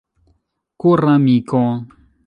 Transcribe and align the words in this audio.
koramiko 0.79 1.63